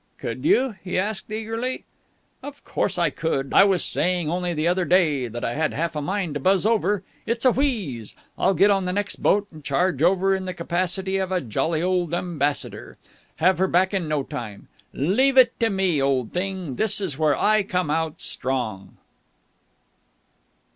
[0.17, 1.83] "Could you?" he asked eagerly.
[2.41, 3.53] "Of course I could.
[3.53, 6.65] I was saying only the other day that I had half a mind to buzz
[6.65, 7.03] over.
[7.27, 8.15] It's a wheeze!
[8.35, 11.83] I'll get on the next boat and charge over in the capacity of a jolly
[11.83, 12.97] old ambassador.
[13.35, 14.69] Have her back in no time.
[14.91, 16.77] Leave it to me, old thing!
[16.77, 18.97] This is where I come out strong!"